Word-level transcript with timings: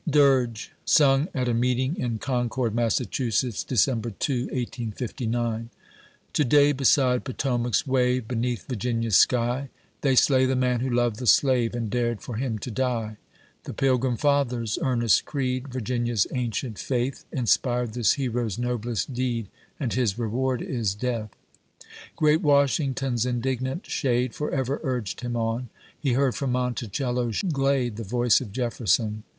DIRQE. 0.07 0.15
D 0.15 0.17
I 0.17 0.17
B 0.17 0.17
Q 0.49 0.65
B 0.65 0.71
SuTig 0.83 1.27
at 1.35 1.47
a 1.47 1.53
Meeting 1.53 1.95
in 1.95 2.17
Concord, 2.17 2.73
Mas*., 2.73 2.95
Sec. 2.95 3.11
2, 3.11 3.25
1859. 3.69 5.69
To 6.33 6.43
day, 6.43 6.71
beside 6.71 7.23
Potomac's 7.23 7.85
wave, 7.85 8.27
Beneath 8.27 8.67
Virginia's 8.67 9.15
sky, 9.17 9.69
They 10.01 10.15
slay 10.15 10.47
the 10.47 10.55
man 10.55 10.79
who 10.79 10.89
loved 10.89 11.17
the 11.17 11.27
slave, 11.27 11.75
And 11.75 11.91
dared 11.91 12.19
for 12.23 12.37
him 12.37 12.57
to 12.57 12.71
die. 12.71 13.17
The 13.65 13.75
Pilgrim 13.75 14.17
Fathers' 14.17 14.79
earnest 14.81 15.25
creed, 15.25 15.67
Virginia's 15.67 16.25
ancient 16.33 16.79
faith, 16.79 17.25
Inspired 17.31 17.93
this 17.93 18.13
hero's 18.13 18.57
noblest 18.57 19.13
deed, 19.13 19.49
And 19.79 19.93
his 19.93 20.17
reward 20.17 20.63
is— 20.63 20.95
Death! 20.95 21.29
Great 22.15 22.41
Washington's 22.41 23.27
indignant 23.27 23.85
shade 23.85 24.33
For 24.33 24.49
ever 24.49 24.79
urged 24.83 25.21
him 25.21 25.35
on— 25.35 25.69
He 25.99 26.13
heard 26.13 26.33
from 26.33 26.53
MonticelJo's 26.53 27.43
glade 27.53 27.97
The 27.97 28.03
voice 28.03 28.41
of 28.41 28.51
Jefferson. 28.51 29.21